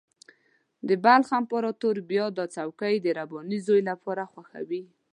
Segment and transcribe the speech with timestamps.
[0.87, 4.81] د بلخ امپراطور بیا دا څوکۍ د رباني زوی لپاره خوښوي.